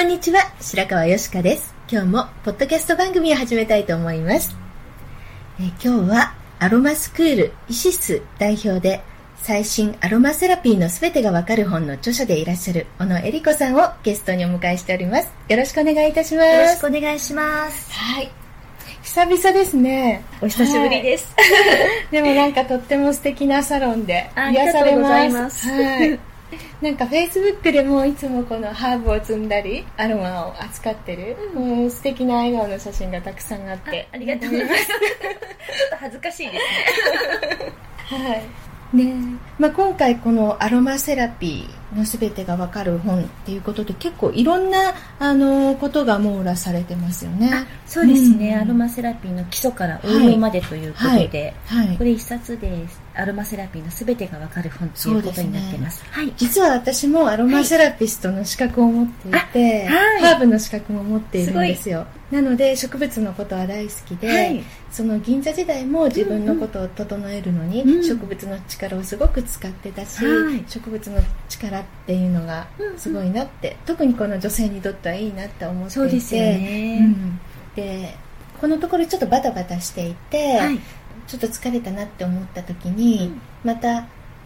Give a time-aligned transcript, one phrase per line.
[0.00, 0.40] こんにちは。
[0.62, 1.74] 白川よしかです。
[1.86, 4.56] 今日もポッドキャスト番組を始めたいと思います。
[5.60, 9.02] え今日はアロマスクールイシス代表で
[9.36, 15.30] 最新アロマセラピーのすべてがわかる本の著者でいらっしゃる小野恵里子さんをゲストにお迎えしております。
[15.50, 16.48] よろしくお願いいたします。
[16.48, 17.92] よろしくお願いします。
[17.92, 18.30] はい。
[19.02, 20.24] 久々ですね。
[20.40, 21.30] お久しぶりです。
[21.36, 25.68] はい、 でもなんかとっても素敵なサロンで癒されます。
[25.68, 26.29] はい。
[26.80, 34.08] なんかフェイスブックでもいつもこのハーブを摘んだりアロマを扱ってる、うん、素敵な笑顔の写真がたくさんあって。
[34.12, 34.86] ありがとうございます。
[34.88, 38.18] ちょっと恥ずかしいですね。
[38.30, 38.42] はい。
[38.96, 39.14] ね
[39.58, 47.50] まあ、今回このアロマセラピーの全てが分かる本っていうことで結構いろんなあのことが網羅されてますよね。
[47.86, 51.86] そうですね、うん、アロマセラピーの基礎から応用までということで、はい。
[51.88, 53.00] はい、これ一冊です。
[53.14, 62.06] アロマセラピーのすべてがわかる本ということになっています、ね、はい、実は私もアロマセラピストの資格を持っていて、はい、ハーブの資格も持っているんですよ。
[62.30, 70.24] なので植物のことは大好きで、はい、その銀座時代も自分のことを整えるのに、植物の力をすごく使ってたし、
[70.68, 75.94] 植物の力っていうのがすごいなって、特にこの女性にとってはいいなって思っていて。
[75.94, 77.40] そうですよね、うん、
[77.74, 78.14] で
[78.60, 80.78] このところちょっとバタバタしていて、はい、
[81.26, 83.98] ちょっと疲れたなって思った時に、うん、また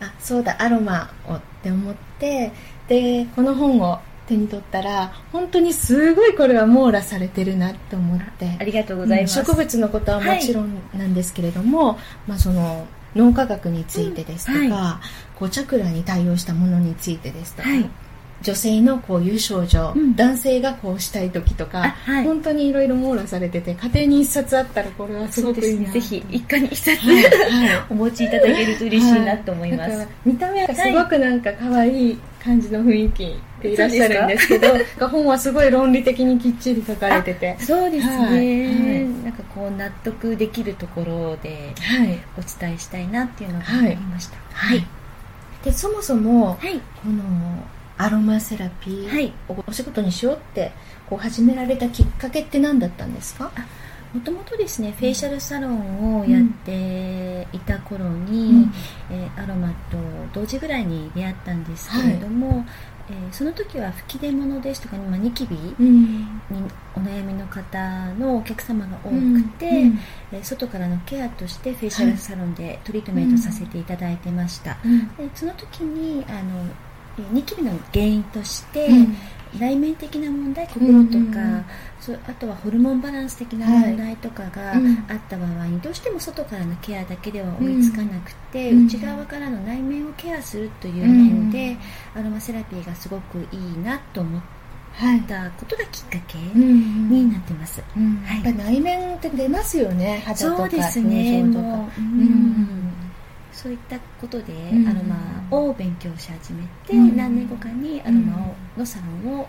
[0.00, 2.52] あそうだアロマをって思って
[2.88, 8.56] でこの本を手に取ったら本当にすごいこれは網羅されてるなと思って。
[8.60, 11.96] ありがとうございます、うん、植物のことはもちろんなんですけれども、はい、
[12.28, 17.90] まあ、その脳科学についてですとか、うんはい、こうチャクラに対応したものについてですとか、はい。
[18.42, 37.56] 女性のこういう症状、うん、男性がこうしたい時とか、はい、本当にいろいろ網羅されてて家庭に一冊あったらこれはすごくいいな、ね、ぜひ一家に一冊、はいはい、 お持ちいただけると嬉しいなと思います、見た目がすごくなんか可愛い感じの雰囲気でいらっしゃるんですけど本はすごい論理的にきっちり書かれてて。
[37.60, 41.74] そうですね、なんかこう納得できるところで
[42.38, 44.86] お伝えしたいなっていうのがありました、はい
[45.64, 46.58] でそもそも、
[47.02, 47.22] この
[47.98, 49.32] アロマセラピー、はい、
[49.66, 50.72] お仕事にしようって
[51.08, 53.50] こう始められたきっかけって何だったんですか？
[54.14, 58.72] もともとですねフェイシャルサロンをやっていた頃に、うん、
[59.10, 59.98] えー、アロマと
[60.32, 62.66] 同時ぐらいに出会ったんですけれども、はい、
[63.10, 66.26] えー、その時は吹き出物ですとか、まあ、ニキビに
[66.96, 69.76] お悩みの方のお客様が多くて、うん。
[69.76, 69.98] うん、
[70.32, 74.78] えー、外からのケアとしてフェイシャルサロンでトリートメントさせていただいてました、
[75.18, 76.64] でその時にあの
[77.32, 78.88] ニキビの原因として、
[79.58, 81.64] 内面的な問題心とか、
[82.00, 84.76] そあとはホルモンバランス的な問題とかがあ
[85.14, 91.76] った場合に、どうしても外からのケアだけでは追いつかなくて、内側からの内面をケアするという面で、
[92.14, 94.60] アロマセラピーがすごくいいなと思って。
[95.26, 97.80] たことがきっかけになってます。
[97.80, 100.22] はい、内面って出ますよね。
[100.26, 101.42] 肌とかそうですね。
[101.44, 102.79] もう、うん
[103.52, 104.52] そういったことで
[104.88, 109.48] アロマを勉強し始めて、うん、何年後かにアロマのサロンを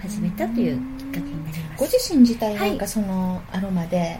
[0.00, 4.18] 始めたというきっかけになります、ご自身自体なんかそのアロマで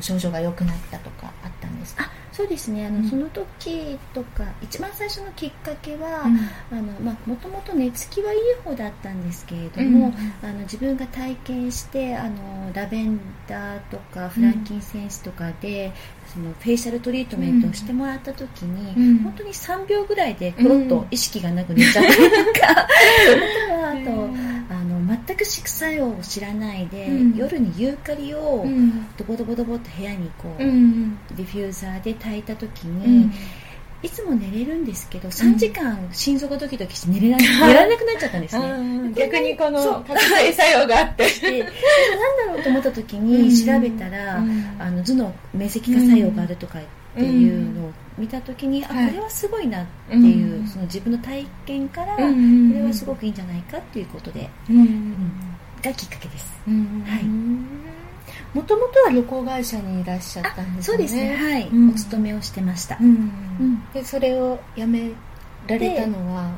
[0.00, 1.49] 症状が良くなったとかあ
[1.80, 1.96] です。
[1.96, 2.86] か、そうですね。
[2.86, 10.06] あの、うん、その時とか一番最初のきっかけは、うん、あのまあ、もともと寝つきはいい方だったんですけれども、
[10.42, 15.92] うん、あの自分が体験してあのラベンダーとかフランキンセンスとかで、
[16.32, 22.86] そのフェイシャルトリートメントをしてもらった時に、本当に3秒ぐらいでコロッと意識がなくなっちゃったりとか、 あ
[23.66, 24.49] とはあと
[25.26, 28.64] 全く副作用を知らないで、うん、夜にユーカリを
[29.16, 33.30] ドボドボドボっと部屋にこう、うん、ディフューザーで炊いた時に、
[34.02, 37.36] いつも寝れるんですけど3時間心臓がドキドキして寝れな
[37.66, 38.64] 寝られなくなっちゃったんですね。
[39.14, 41.24] 逆にこの覚醒作用があって。
[41.52, 44.36] 何だろうと思った時に調べたら、
[44.78, 46.82] あの頭脳明晰化作用があるとかっ
[47.14, 54.48] ていうのを見た時に、あこれはすごいなっていう、その自分の体験から、これはすごくいいんじゃないかっていうことで、
[55.82, 57.90] がきっかけです、はい
[58.54, 60.94] もともとは旅行会社にいらっしゃったんですね。
[60.94, 61.36] そうですね。
[61.36, 65.10] はい、うん、お勤めをしてました、うん、でそれを辞め
[65.66, 66.50] られたのは、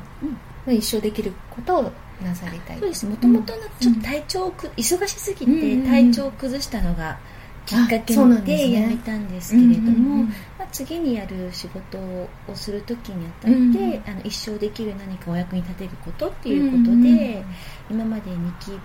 [0.67, 1.91] うん、一生できることを
[2.23, 7.17] なさりたいそうですもともとちょっと体調く、忙しすぎて体調を崩したのが
[7.65, 17.45] きっかけで辞めたんですけれども、まあ、次にやる仕事をする時にあたって、うん、あの一生できる何かお役に立てることっていうことで、
[17.89, 18.77] うん、今までニキビ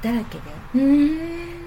[0.00, 0.80] だらけで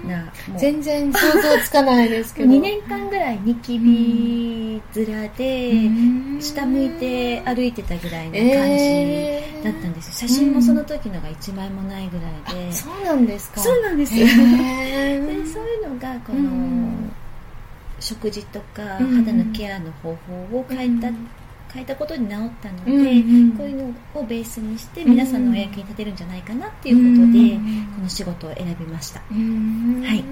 [0.06, 2.50] な全然想像つかないですけど。
[2.54, 13.60] 2年間ぐらいニキビ面で下向いて歩いてたぐらいの感じだったんですよ、写真もその時のが1枚もないぐらいで、そうなんですか。
[13.60, 14.26] そうなんですよ。
[14.26, 16.40] でそういうのがこの、
[18.00, 20.16] 食事とか肌のケアの方
[20.50, 21.10] 法を変えた
[21.72, 23.08] 変えたことに治ったので、うんう
[23.44, 27.56] ん、こういうのをベースにして皆さんのお役に立てるんじゃないかなっていうことで、
[27.94, 30.24] この仕事を選びました、はい、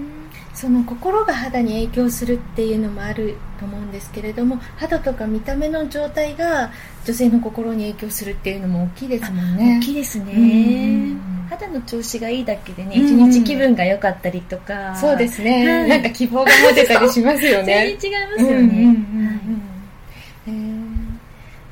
[0.54, 6.72] その心が肌に影響するっていうのもあると思うんですけれども肌とか見た目の状態が
[7.04, 9.78] 女性の心に影響するっていうのも大きいですもんね。
[9.78, 10.32] 大きいですね、
[11.48, 17.96] 肌の調子がいいだけでね一日気分が良かったりとか、そうですね、はい、なんか希望が持てたりしますよね。
[18.00, 19.50] 全然違いますよね、うんうん
[20.48, 20.96] うん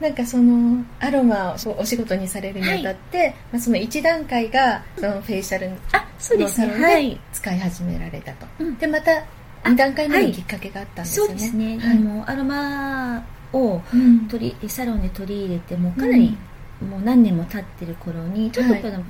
[0.01, 9.25] なんかそのアロマをお仕事にされるにあたって、はい、まあ、その1段階がそのフェイシャルのサロンで使い始められたと、はい、でまた
[9.65, 13.25] 2段階目にきっかけがあったんですね、そうですね、あのアロマ
[13.55, 13.81] を
[14.29, 16.37] 取り、サロンで取り入れてもかなり、
[16.87, 19.03] もう何年も経ってる頃にちょっとこの、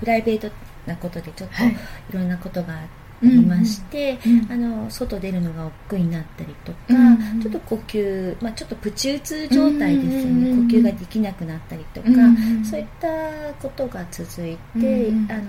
[0.00, 0.50] プライベート
[0.86, 1.76] なことでちょっとい。
[2.12, 13.08] ろんなことがあって、ありまして、うんうん、あの外出るのが億劫になったりとか、うんうん、ちょっと呼吸、まあ、ちょっとプチ打つ状態ですよね、うんうん、呼吸ができなくなったりとか、うんうん、そういった
[13.54, 15.42] ことが続いて、うんうん、あの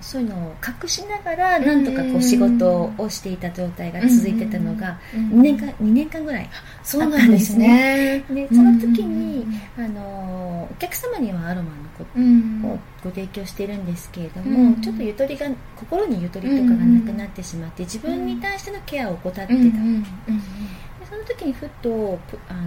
[0.00, 8.24] そういうのを隠しながらなんとかこう仕事をしていた状態が続いてたのが2年間 ,2 年間ぐらいあったんですね。
[8.28, 9.46] で、ね、その時に
[9.76, 15.46] あのお客様にはアロマのことをご提供しているんですけれども、ちょっとゆとりが
[15.76, 19.56] 心にゆとりとかがなくなってしまって自分に対してのケアを怠ってた、で
[21.08, 22.18] その時にふっと
[22.48, 22.60] あの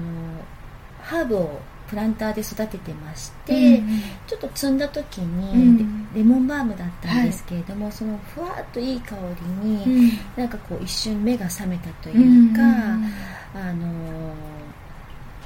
[1.01, 9.15] ハーブをプランターで育ててまして、うんうん、ちょっと摘んだ時に、うん、レモンバームだったんですけれども、はい、そのふわっといい香
[9.63, 13.11] りに、うん、なんかこう一瞬目が覚めたというか、うんうん、
[13.55, 14.33] あの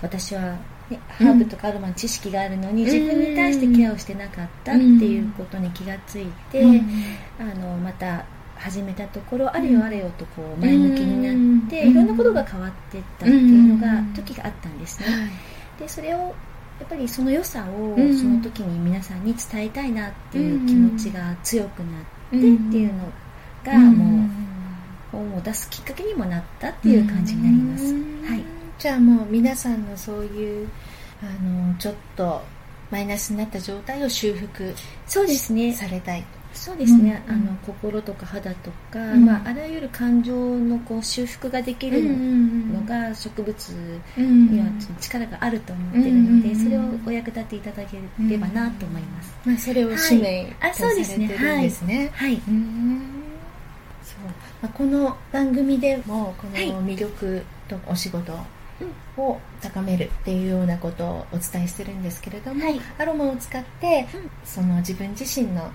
[0.02, 0.58] 私は、
[0.90, 6.62] ね、ハーブとかアロマの知識があるのに、自分に対してケアをしてなかったっていうことに気がついて、
[7.40, 8.26] あのまた
[8.58, 15.08] 始めたところあれよあれよとこう前向きになって、いろんなことが変わっていったっていうのが時があったんですね。
[15.80, 16.36] でそれを
[16.80, 23.12] やっぱりその良さをその時に皆さんに伝えたいなっていう気持ちが強くなってっていうの
[23.64, 24.30] がもう
[25.12, 27.94] 本を出すきっかけにもなったっていう感じになります。
[28.28, 28.44] はい、
[28.80, 30.68] じゃあもう皆さんのそういう
[31.22, 32.42] あのちょっと
[32.90, 34.74] マイナスになった状態を修復
[35.06, 35.72] そうですね。
[35.72, 37.36] されたいそうですね、うん。
[37.36, 43.70] うん、あの心とか肌とか、うん、まあ、あらゆる感情のこう修復ができるのが植物
[44.18, 44.66] には
[45.00, 46.58] 力があると思っているので、うん。
[46.58, 47.98] うん、それをお役立ていただけ
[48.30, 52.42] ればなと思います、まあ、それを使命とされてるんですね、はい、はい、
[54.04, 54.26] そう。
[54.62, 58.34] まあ、この番組でもこの魅力とお仕事、
[59.18, 64.08] を高めるっていうようなことをお伝えしてるんですけれども、はい、アロマを使って、
[64.44, 65.72] その自分自身の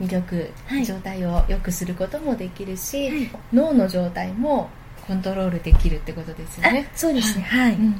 [0.00, 4.68] 魅力、はい、状態を良くすることもできるし、はい、脳の状態も
[5.06, 6.90] コントロールできるってことですよね。
[6.94, 7.44] そうですね。
[7.44, 7.74] はい。
[7.74, 7.94] うん、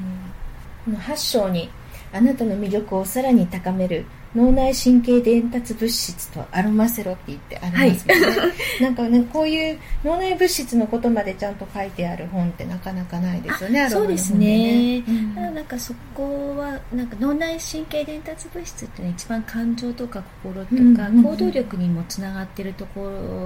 [0.84, 1.70] この8章に
[2.12, 4.06] あなたの魅力をさらに高める
[4.36, 8.52] 脳内神経伝達物質とアロマセロピーってありますよね、はい、
[8.82, 13.90] なんかねこういう脳内物質のことまでちゃんと書いてある本ってなかなかないですよねね。
[13.90, 23.04] そうですね、うん、なんかそこはなんか脳内神経伝達物質っていうのは一番感情とか心とか行動力にもつながってるとこ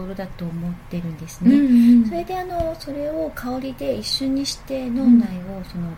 [0.08, 5.88] ろだと思ってるんですね、うんうん、それであのそれを香りで一瞬にして脳内をその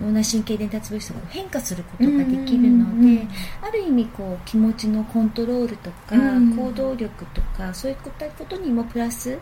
[0.00, 3.26] 脳内神経伝達物質が変化することができるので、
[3.62, 9.38] ある意味こう気持ちのコントロールとか、行動力とかそういったことにもプラス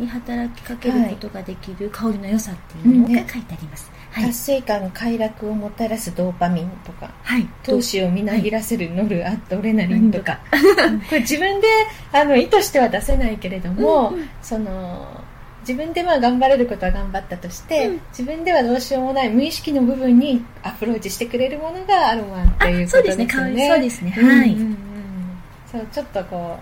[0.00, 11.68] に働きかけることができる香りの良さっていうのが書いてあります、はい、達成感快楽をもたらすドーパミンとか、はい、闘志をみなぎらせるノルアドレナリンとか、はい、これ自分で
[12.12, 15.22] あの意図しては出せないけれども、うんうん、その
[15.60, 23.28] 自分でまあ頑張れることは頑張ったとして、うん、自分ではどうしようもない無意識の部分にアプローチしてくれるものがアロマっていうことですね。
[23.28, 24.10] そうですね。
[24.10, 24.52] はい。
[24.54, 24.76] うんうんうん、
[25.70, 26.58] そうちょっとこ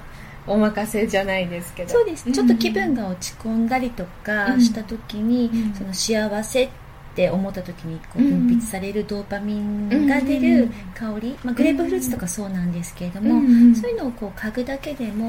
[0.46, 1.90] うお任せじゃないですけど。
[1.90, 2.30] そうです。
[2.30, 6.68] ちょっと気分が落ち込んだりとかした時に、うん、その幸せっ
[7.14, 13.40] て思った時にこう分泌されるドーパミンが出る香り、まあ、グレープフルーツとかそうなんですけれども、
[13.74, 15.28] そういうのをこう嗅ぐだけでも、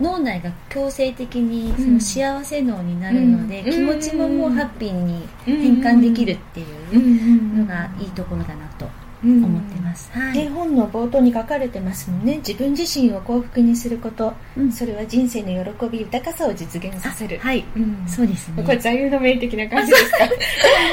[0.00, 8.86] 脳内が強制的にその幸せ脳になるので、気持ちももうハッピーに変換できるっていうのがいいところだなと
[9.24, 12.36] 思ってます、はい、絵本の冒頭に書かれてますもんね。
[12.38, 17.38] 自分自身を幸福にすること、うん、それは人生の喜び豊かさを実現させる。
[17.38, 18.62] はい、うん、そうですね。
[18.62, 20.18] これ座右の銘的な感じですか？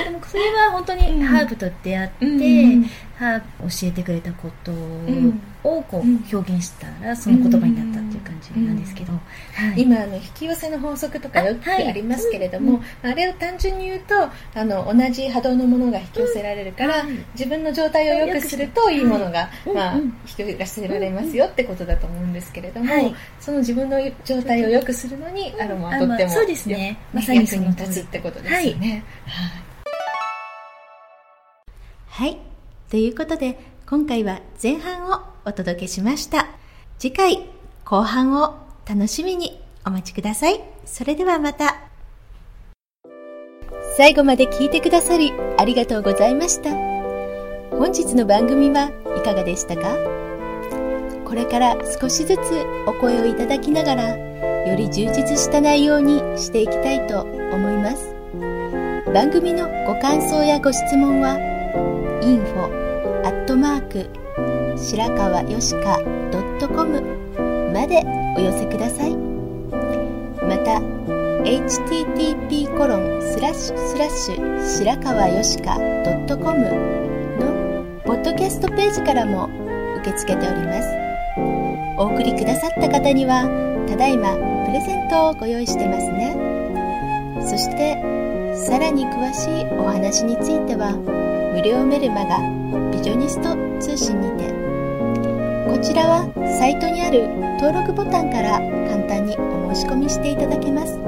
[0.05, 2.89] で もそれは本当にハーブと出会って、うん。
[3.17, 4.71] は教えてくれたこと
[5.63, 7.91] をこう表現したらその言葉になった。
[7.91, 9.19] っていう感じなんですけど、は
[9.75, 17.03] い、今あの引き寄せの法則とかよくありますけれども、あれを単純に言うとあの同じ波動のものが引き寄せられるから、
[17.33, 26.97] 自分の状態を良くするといいものが、まあ、引き寄せられますよってことだと思うんですけれども、その自分の状態を良くするのにアロマはとっても、そうですね。
[27.13, 29.03] まさにその立つってことですよね。
[29.25, 32.37] はい、はい。
[32.89, 36.47] ということで、今回は前半をお届けしました。
[36.97, 37.49] 次回、
[37.87, 38.55] 後半を
[38.89, 40.59] 楽しみにお待ちください。
[40.85, 41.75] それではまた。
[43.95, 46.71] 最後まで聞いてくださりありがとうございました。
[47.69, 49.95] 本日の番組はいかがでしたか？
[51.25, 52.39] これから少しずつ
[52.87, 54.17] お声をいただきながら、
[54.65, 58.15] より充実した内容にしていきたいと思います。
[59.13, 61.37] 番組のご感想やご質問は、
[62.23, 62.65] info
[64.75, 65.99] 白川よしか
[66.67, 67.24] .com
[67.75, 68.01] まで
[68.37, 69.13] お寄せください。
[70.47, 70.79] また
[71.43, 76.57] http コロンスラッシュスラッシュ白川よしか .com
[77.37, 79.49] のポッドキャストページからも
[79.97, 80.87] 受け付けております。
[81.97, 83.43] お送りくださった方には
[83.89, 86.33] ただいまプレゼントをご用意してますね。
[87.41, 87.97] そして
[88.55, 90.93] さらに詳しいお話については
[91.53, 92.39] 無料メルマガ
[92.91, 94.64] ビジョニスト通信にて
[95.85, 96.25] ちらは
[96.57, 97.27] サイトにある
[97.61, 98.57] 登録ボタンから
[98.89, 101.05] 簡単にお申し込みしていただけますも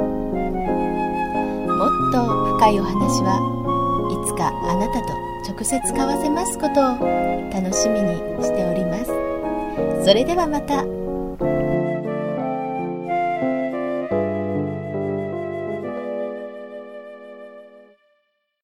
[1.87, 2.21] っと
[2.57, 3.41] 深いお話は
[4.13, 5.13] いつかあなたと
[5.49, 10.96] 直接交わせますことを楽しみにしておりますそれではまた。